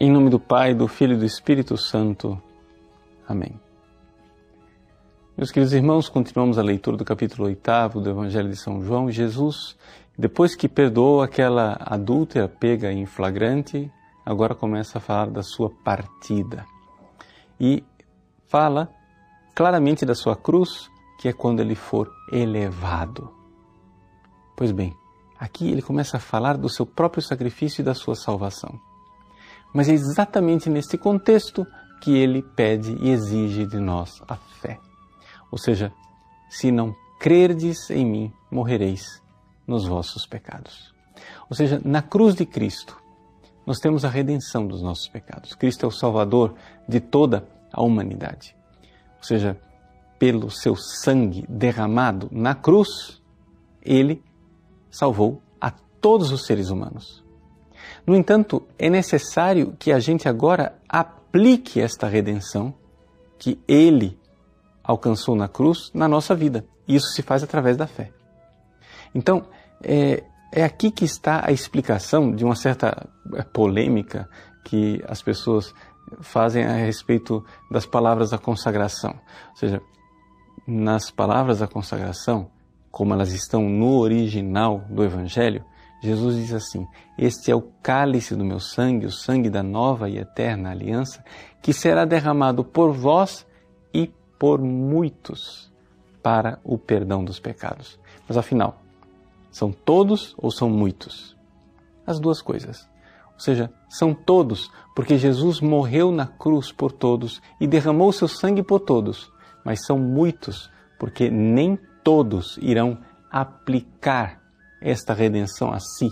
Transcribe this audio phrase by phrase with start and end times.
[0.00, 2.40] Em nome do Pai, do Filho e do Espírito Santo.
[3.26, 3.60] Amém.
[5.36, 9.10] Meus queridos irmãos, continuamos a leitura do capítulo 8 do Evangelho de São João.
[9.10, 9.76] Jesus,
[10.16, 13.90] depois que perdoou aquela adúltera pega em flagrante,
[14.24, 16.64] agora começa a falar da sua partida.
[17.58, 17.82] E
[18.46, 18.88] fala
[19.52, 20.88] claramente da sua cruz,
[21.20, 23.34] que é quando ele for elevado.
[24.56, 24.94] Pois bem,
[25.40, 28.78] aqui ele começa a falar do seu próprio sacrifício e da sua salvação.
[29.72, 31.66] Mas é exatamente neste contexto
[32.00, 34.78] que ele pede e exige de nós a fé.
[35.50, 35.92] Ou seja,
[36.48, 39.22] se não crerdes em mim, morrereis
[39.66, 40.94] nos vossos pecados.
[41.50, 42.96] Ou seja, na cruz de Cristo,
[43.66, 45.54] nós temos a redenção dos nossos pecados.
[45.54, 46.54] Cristo é o Salvador
[46.88, 48.56] de toda a humanidade.
[49.18, 49.60] Ou seja,
[50.18, 53.22] pelo seu sangue derramado na cruz,
[53.82, 54.22] ele
[54.90, 57.24] salvou a todos os seres humanos.
[58.06, 62.74] No entanto, é necessário que a gente agora aplique esta redenção
[63.38, 64.18] que ele
[64.82, 66.64] alcançou na cruz na nossa vida.
[66.86, 68.10] Isso se faz através da fé.
[69.14, 69.44] Então,
[69.82, 74.28] é, é aqui que está a explicação de uma certa é, polêmica
[74.64, 75.74] que as pessoas
[76.20, 79.14] fazem a respeito das palavras da consagração.
[79.50, 79.82] Ou seja,
[80.66, 82.50] nas palavras da consagração,
[82.90, 85.64] como elas estão no original do Evangelho,
[86.00, 90.18] Jesus diz assim: Este é o cálice do meu sangue, o sangue da nova e
[90.18, 91.24] eterna aliança,
[91.60, 93.46] que será derramado por vós
[93.92, 95.72] e por muitos
[96.22, 97.98] para o perdão dos pecados.
[98.28, 98.80] Mas afinal,
[99.50, 101.36] são todos ou são muitos?
[102.06, 102.88] As duas coisas.
[103.34, 108.62] Ou seja, são todos, porque Jesus morreu na cruz por todos e derramou seu sangue
[108.62, 109.32] por todos,
[109.64, 112.98] mas são muitos, porque nem todos irão
[113.30, 114.37] aplicar
[114.80, 116.10] esta redenção a si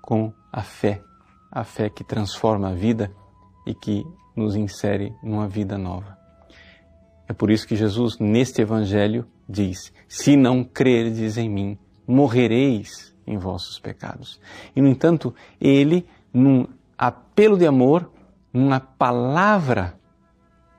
[0.00, 1.02] com a fé,
[1.50, 3.12] a fé que transforma a vida
[3.66, 6.18] e que nos insere numa vida nova.
[7.28, 13.38] É por isso que Jesus, neste Evangelho, diz: Se não crerdes em mim, morrereis em
[13.38, 14.40] vossos pecados.
[14.74, 16.66] E, no entanto, ele, num
[16.98, 18.10] apelo de amor,
[18.52, 19.94] numa palavra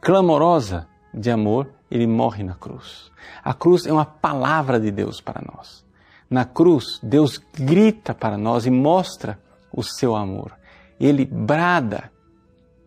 [0.01, 3.11] clamorosa de amor, ele morre na cruz.
[3.43, 5.85] A cruz é uma palavra de Deus para nós.
[6.31, 9.37] Na cruz, Deus grita para nós e mostra
[9.69, 10.53] o seu amor.
[10.97, 12.09] Ele brada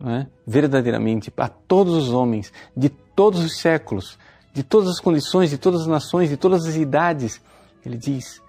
[0.03, 4.17] é, verdadeiramente a todos os homens de todos os séculos,
[4.51, 7.39] de todas as condições, de todas as nações, de todas as idades.
[7.85, 8.41] Ele diz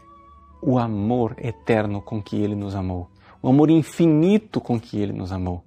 [0.63, 3.11] o amor eterno com que ele nos amou,
[3.43, 5.63] o amor infinito com que ele nos amou.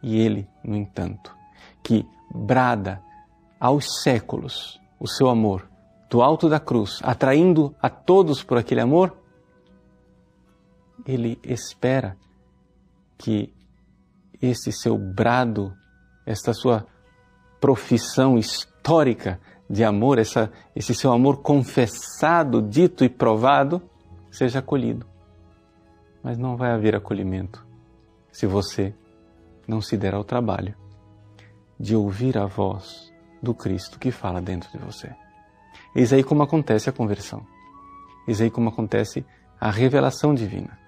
[0.00, 1.34] E ele, no entanto,
[1.82, 3.02] que brada
[3.58, 5.71] aos séculos o seu amor
[6.12, 9.16] do alto da cruz, atraindo a todos por aquele amor,
[11.06, 12.18] ele espera
[13.16, 13.50] que
[14.38, 15.72] esse seu brado,
[16.26, 16.86] esta sua
[17.58, 19.40] profissão histórica
[19.70, 23.80] de amor, essa, esse seu amor confessado, dito e provado,
[24.30, 25.06] seja acolhido.
[26.22, 27.66] Mas não vai haver acolhimento
[28.30, 28.94] se você
[29.66, 30.76] não se der ao trabalho
[31.80, 33.10] de ouvir a voz
[33.42, 35.10] do Cristo que fala dentro de você.
[35.94, 37.46] Eis aí como acontece a conversão.
[38.26, 39.24] Eis aí como acontece
[39.60, 40.78] a revelação divina.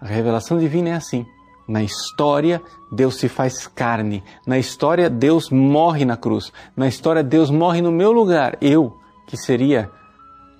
[0.00, 1.26] A revelação divina é assim.
[1.68, 2.60] Na história,
[2.90, 4.24] Deus se faz carne.
[4.46, 6.52] Na história, Deus morre na cruz.
[6.76, 8.58] Na história, Deus morre no meu lugar.
[8.60, 9.90] Eu, que seria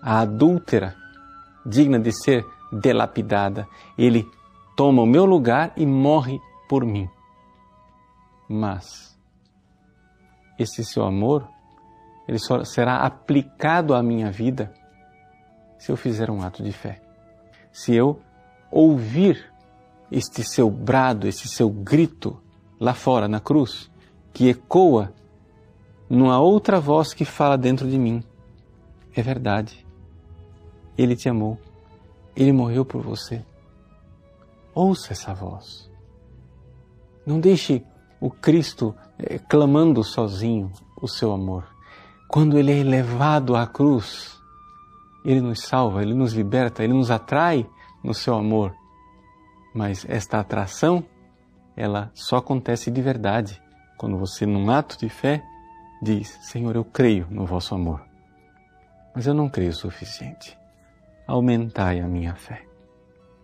[0.00, 0.94] a adúltera,
[1.66, 3.66] digna de ser delapidada.
[3.98, 4.24] Ele
[4.76, 7.08] toma o meu lugar e morre por mim.
[8.48, 9.18] Mas
[10.58, 11.48] esse seu amor,
[12.26, 14.72] ele só será aplicado à minha vida
[15.78, 17.00] se eu fizer um ato de fé.
[17.72, 18.20] Se eu
[18.70, 19.50] ouvir
[20.10, 22.40] este seu brado, este seu grito
[22.78, 23.90] lá fora na cruz,
[24.32, 25.12] que ecoa
[26.08, 28.22] numa outra voz que fala dentro de mim.
[29.14, 29.86] É verdade.
[30.96, 31.58] Ele te amou.
[32.36, 33.44] Ele morreu por você.
[34.74, 35.90] Ouça essa voz.
[37.24, 37.84] Não deixe
[38.20, 41.64] o Cristo eh, clamando sozinho o seu amor.
[42.30, 44.40] Quando ele é levado à cruz,
[45.24, 47.68] ele nos salva, ele nos liberta, ele nos atrai
[48.04, 48.74] no seu amor.
[49.74, 51.04] Mas esta atração,
[51.76, 53.60] ela só acontece de verdade
[53.98, 55.42] quando você, num ato de fé,
[56.02, 58.02] diz: Senhor, eu creio no vosso amor,
[59.14, 60.60] mas eu não creio o suficiente
[61.30, 62.66] aumentai a minha fé.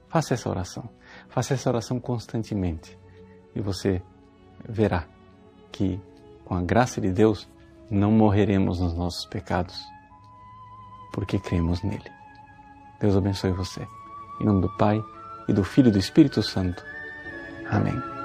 [0.09, 0.89] Faça essa oração.
[1.29, 2.99] Faça essa oração constantemente
[3.55, 4.03] e você
[4.69, 5.07] verá
[5.71, 6.01] que,
[6.45, 7.49] com a graça de Deus,
[7.91, 9.81] não morreremos nos nossos pecados,
[11.13, 12.11] porque cremos nele.
[13.01, 13.87] Deus abençoe você.
[14.41, 15.03] Em nome do Pai,
[15.49, 16.83] e do Filho e do Espírito Santo.
[17.71, 18.16] Amém.